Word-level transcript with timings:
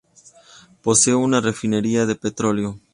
Posee 0.81 1.13
una 1.13 1.41
refinería 1.41 2.07
de 2.07 2.15
petróleo. 2.15 2.79